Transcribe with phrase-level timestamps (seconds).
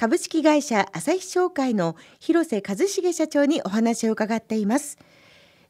[0.00, 4.96] 株式会社朝日商会の広瀬和重社長にお話を伺っています。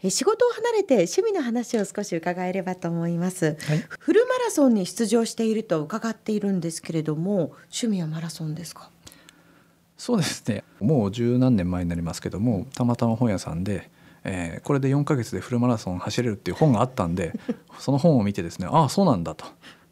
[0.09, 8.89] 仕事を離れて趣味の話を少し伺えればと思います、はい、フルマラソンに出場していると伺っているんですけれども趣味はマラソンですか？
[9.97, 10.63] そうですね。
[10.79, 13.91] もう十何年前になりますけどもたまたま本屋さんで、
[14.23, 17.33] えー、これで4ヶ月でフルマラソン走れるっていう本があったんで
[17.81, 19.45] その本を見てですねああそうなんだと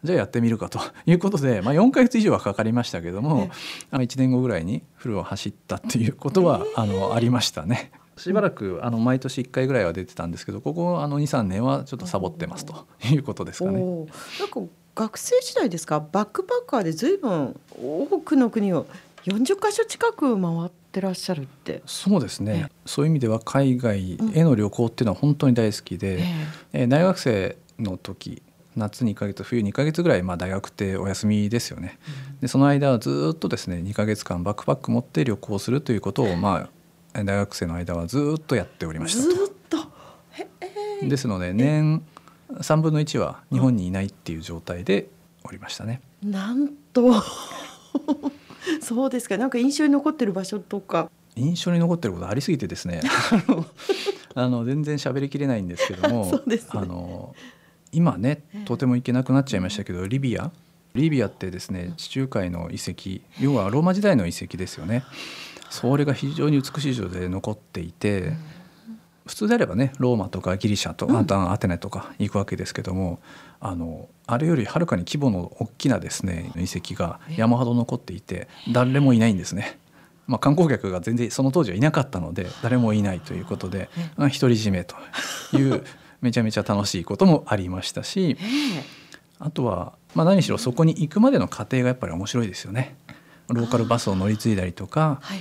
[0.05, 3.51] じゃあやってみるかということで、まあ、4ヶ月以上はかかりましたけども、
[3.93, 7.91] えー、1年後ぐらいにフルを走ったっていうことは、えー、あのありましたね。
[8.17, 13.81] しばらくあの毎年1回ぐらいは出てたんですけどここ23年はちょっとサボってますということですかね。
[13.81, 14.07] なん
[14.49, 14.61] か
[14.95, 16.05] 学生時代ですか？
[16.11, 18.87] バックパッカーで随分多くの国を
[19.25, 21.83] 40か所近く回ってらっしゃるって。
[21.87, 22.69] そうですね。
[22.87, 26.23] そういう意味では海外への旅行っていうのは本当に大好きで、うん、
[26.73, 28.43] えー、大学生の時
[28.79, 31.99] 夏2ヶ月冬2ヶ月ぐらいまあ大学ってお休みですよね、
[32.35, 36.69] うん、でその間はずっとですね2ヶ月間バックパック持って旅行するということをま
[37.13, 39.35] あ大学生の間はずっとやっておりましたずっ
[39.69, 39.79] と？
[41.03, 42.03] ですので年
[42.53, 45.09] 3分の1は日本にいないっていう状態で
[45.45, 46.01] おりましたね。
[46.23, 47.23] なんと。
[48.81, 49.37] そうですか。
[49.37, 51.11] なんか印象に残ってる場所とか。
[51.37, 53.01] 印象に残ってることありすぎてですね。
[54.35, 57.35] あの全然喋りきれないんですけども、 ね、あの
[57.93, 60.51] 今ねとても行けなくなっちゃいましたけどリビア。
[60.95, 65.05] リビアってですね地中海の遺跡要はローマ時代の遺跡ですよね。
[65.71, 68.33] それが非常に美しい状態で残っていて、
[69.29, 73.21] 普通であればねローマとかギリシャとか、うん、アテネとか行くわけですけども
[73.61, 79.79] あのあれよりはるかに規模の大きなですね遺跡が山ほど残っていて誰もいないんですね。
[80.27, 84.95] まあ、観光客が全然その当時はいなかったので誰もいないということで独り占めと
[85.57, 85.85] いう
[86.21, 88.37] めちゃめちゃ楽しいこともありましたし
[89.39, 92.97] あとは、まあ、何しろそこに行くまでの過程がやっぱり面白いですよね。
[93.49, 95.35] ローカルバスを乗り継いだりとか、は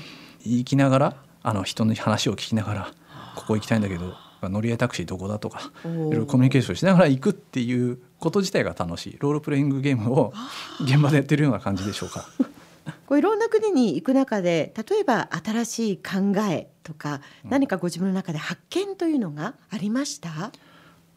[0.46, 2.92] い、行きながらあの人の話を聞きながら
[3.36, 9.18] ここ行きたいんだけど乗り合いタクシーどこだとかいろいろコミュニケーションしながら行くっていうこと自体が楽しい。
[9.20, 10.34] ロールプレイングゲームを
[10.82, 12.26] 現場でやってるような感じでしょうか。
[13.06, 20.52] こういろんな国に行く中で例えば新しい考えとか、何かご自分の中で発見というのがありました？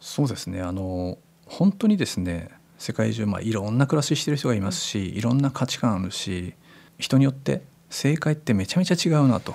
[0.01, 0.61] そうですね。
[0.63, 6.55] あの本当にですね世界中、まあ、いろんな暮らししてる人がいますし、いろんな価値観あるし
[6.99, 9.55] 人によって正解ってめちゃめちゃ違うなと、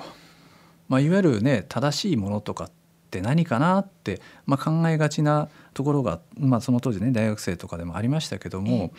[0.88, 2.72] まあ、いわゆるね正しいものとかっ
[3.10, 8.94] て何かなって、まあ、考えがちなところが、まあ、その当時ね大学生とかでもありましたけども、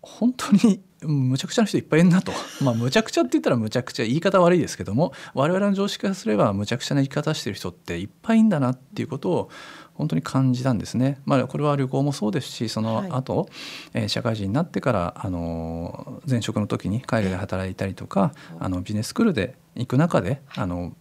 [0.00, 2.32] 本当にむちゃくちゃな人いっぱいいるなと。
[2.62, 9.50] まあむちゃくちゃって言ったらむちゃくちゃ言い方悪いですけども我々の常識からすればむちゃくちゃな生き方してる人っていっぱいいんだなっていうことを
[9.94, 11.20] 本当に感じたんですね。
[11.24, 13.46] まあ、これは旅行もそうですしその後、はい、
[13.94, 20.94] えー、社会人になってからあの前職の時に海外で働いたりとか、あのビジネススクールで行く中であの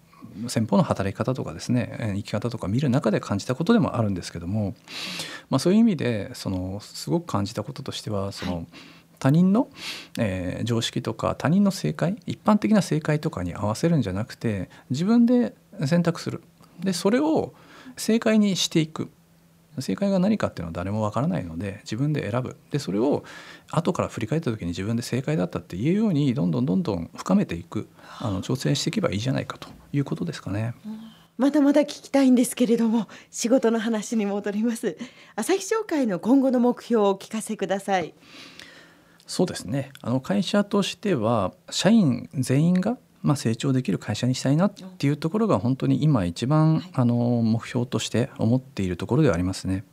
[0.48, 4.76] 先方の働き方とかですね生き方とか見る中で感じたことでもあるんですけども、
[5.50, 8.68] まあ、そういう意味でそのすごく感じたこととしてはその、はい
[9.20, 9.68] 他人の、
[10.18, 15.54] えー、常識とか他人の正解一般的な正解とかに合わせるんじゃなくて自分で
[15.86, 16.42] 選択する。
[16.80, 17.54] でそれを
[17.98, 19.10] 正解にしていく。
[19.80, 22.56] 正解が何かっていうのは誰もわからないので自分で選ぶ。
[22.72, 23.24] でそれを
[23.72, 27.88] 後から振り返った時に自分で正解だったって言えるようにどんどんどんどん深めていく。
[28.20, 30.74] あの挑戦していけばいいじゃないかということですかね。
[31.38, 34.98] まだまだ聞きたいんですけれども仕事の話に戻ります。
[35.36, 38.14] 朝日商会の今後の目標をお聞かせください。
[39.28, 49.84] そうですねあの会社としては社員全員がまあ、成長できる会社にしたいなっていうところが本当に今一番あの目標として思っているところではありますね。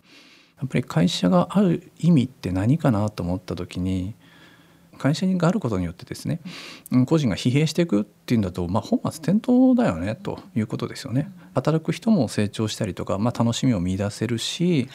[0.59, 4.15] やっぱり会社がある意味って何かなと思った時に
[5.03, 6.41] 会社があることによってですね
[7.07, 11.33] 個人が疲弊していくっていうんだと、まあ、本末転倒だよねということですよね。
[11.55, 14.89] 働く人も成長したりとか、まあ、楽しみを見出せるし、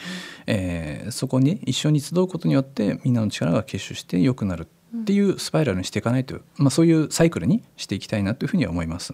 [0.46, 9.12] えー、そこに一緒に集うことによってみんなの力が結集して良くなるっていうスパイラルにしていかないと、まあ、そういうサイクルにしていきたいなというふうには思います。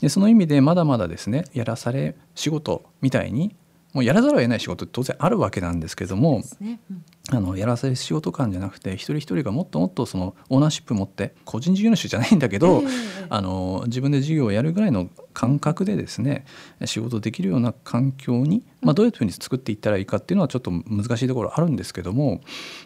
[0.00, 3.54] でその意味でまだまだですねやらされ仕事みたいに
[3.92, 6.80] もうやらざるを得ない仕事当然あるわけなんですけども、ね。
[6.90, 7.04] うん、
[7.36, 16.44] あのやらせる仕事感じゃなくて一人一人がもっともっとそのオーナーシップ持って個人事業主じゃないんだけど、えー、あの自分で事業をやるぐらいの感覚でですね
[16.84, 22.40] 仕事できるような環境に、まあ、どういうふうに作っていったらいいかっていうのはちょっと難しいところあるんですけども、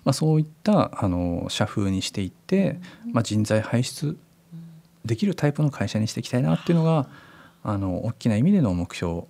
[0.05, 2.81] まあ、そういったあの社風にしていって、
[3.13, 4.17] まあ、人材輩出
[5.05, 7.09] できるタイプの会社にしていきたいなっていうのが
[7.63, 9.25] あの大きな意味での目標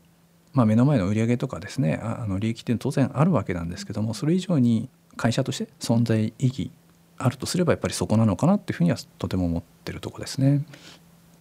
[0.54, 6.70] まあ、目の前の売上とかですねあの利益っていうのは当然あるわけなんですけどもそれ以上に会社として存在意義
[7.18, 10.64] あるとすればやっぱりそこなのかなっていうふうにはとても思ってるとこですね。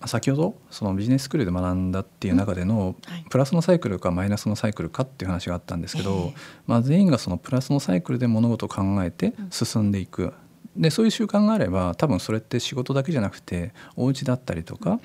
[0.06, 2.96] 先ほどそのビジネススクールで学んだっていう中での
[3.30, 6.34] プラスのサイクルかマイナスのサイクルかっていう話があったんですけど、
[6.68, 10.34] まあ、全員がそのプラスのサイクルで物事を考えて進んでいく。
[10.76, 15.00] でそういう習慣があれば多分それって仕事だけじゃなくてお家だったりとか、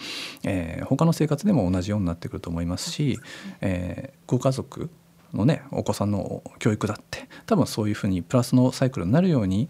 [0.44, 3.19] えー、他の生活でも同じようになってくると思いますし、
[3.61, 4.91] えー、ご家族
[5.35, 9.69] のねお子さんの教育だって多分そういうふうにプラスのサイクルになるように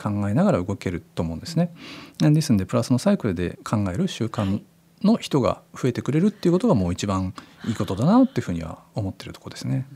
[0.00, 1.72] 考えながら動けると思うんですね。
[2.18, 4.62] ですのでプラスのサイクルで考える習慣
[5.02, 7.34] の人が増えてくれるっていうことがもう一番
[7.66, 9.86] いいことだなっていうふうには思ってるとこですね。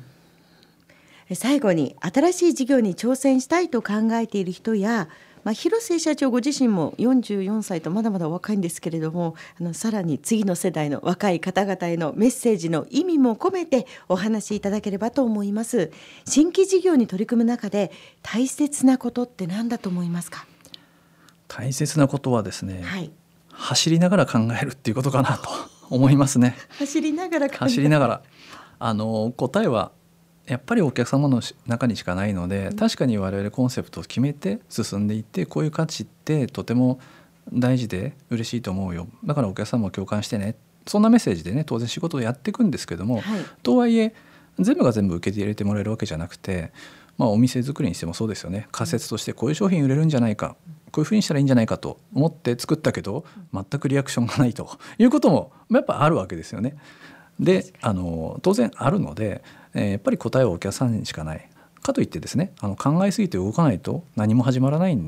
[1.32, 5.08] 最後に新しい事業に挑戦したいと考えている人や
[5.44, 15.92] まあ、広瀬社長ご自身も44歳とまだまだ若いんですけれどもあのさらに次の世代の若い方々へのメッセージの意味も込めてお話しいただければと思います。
[16.26, 17.92] 新規事業に取り組む中で
[18.22, 20.46] 大切なことって何だと思いますか？
[21.46, 23.12] 大切なことはですね、はい、
[23.50, 25.48] 走りながら考えるっていうことかなと
[25.90, 26.56] 思いますね。
[26.78, 28.22] 走りながら走りながら。
[28.80, 29.92] あの答えは
[30.46, 37.00] やっぱりお客様の中にしかないので、確かに我々コンセプトを決めて進んでいってこういう価値ってとても
[37.52, 39.08] 大事で嬉しいと思うよ。
[39.24, 40.56] だからお客様も共感してね。
[40.86, 43.24] そんなメッセージでね当然仕事をやっていくんですけども、はい、
[43.62, 44.14] とはいえ
[44.58, 46.72] 全部が全部受け入れてもらえるわけじゃなくて、
[47.16, 48.68] まあ、お店作りにしてもそうですよね。
[48.70, 50.56] 仮説としてこういう商品売れるんじゃないか
[50.92, 56.76] こういうふうにしたらいいんじゃないかと思って作ったけど全くリアクションがないということもやっぱあるわけですよね。
[57.40, 59.42] であの当然あるので
[59.74, 61.48] えやっぱり答えはお客さんにしかない。
[61.82, 64.98] かといってですねあの考えすぎて動かないと何も始まらない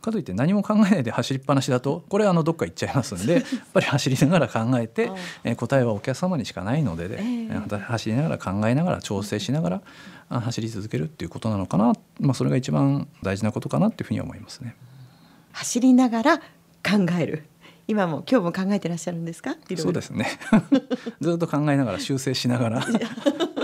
[0.00, 3.42] かといって何も考えないで走りっぱなしだとこれあのどっか行っちゃいますんで やっ
[3.72, 5.12] ぱり走りながら考えて、
[5.44, 7.22] え答えはお客様にしかないので、ね、え。
[7.54, 14.74] ー、走りながら考えながら調整しながら走り続けるっていうことなのかな、まあ、それが一番大事なことかなっていうふうに思いますね。
[15.52, 16.42] 走りながら考
[17.20, 17.44] える。
[17.86, 19.56] 今も今日も考えてらっしゃるんですか？
[19.76, 20.26] そうですね。
[21.20, 22.86] ずっと考えながら修正しながら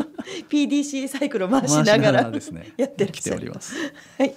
[0.48, 2.32] PDCA サイクルを回しながら
[2.76, 3.74] やってきております。
[4.18, 4.34] はい。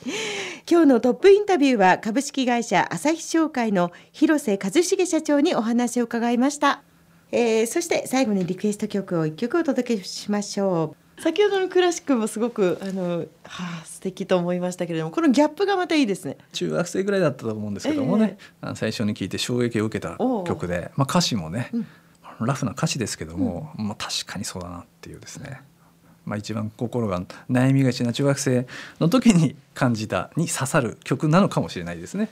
[0.70, 6.84] 今日のトップインタビューは株式会社朝日商会の広瀬一茂社長にお話を伺いました。
[7.32, 11.22] えー、そして最後にリクエスト曲を一曲お届けしましょう。
[11.22, 16.38] 先ほどのクラシックもすごくあの、はあ、素敵と思いましたけれどもこのギャップがまたいいですね。
[16.52, 21.86] 中学生ぐらいだったと思うんですけどもね、えー、最初に聞いて衝撃を受けた曲で、まあ、歌詞もね、うん、
[22.46, 25.62] ラフな歌詞ですけども、うん、まあ、確かにそうだなっていうですね
[26.26, 28.68] まあ、一番心が悩みがちな中学生
[29.00, 32.30] の時に感じたに刺さる曲なのかもしれないですね。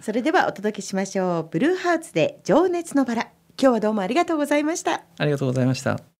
[0.00, 1.48] それではお届けしましょう。
[1.50, 3.22] ブルーハーツで情熱のバラ。
[3.60, 5.02] 今日はどうもありがとうございました。
[5.18, 6.04] ありがとうございました